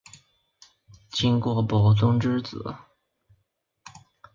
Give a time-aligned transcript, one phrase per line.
[1.11, 2.75] 晋国伯宗之子。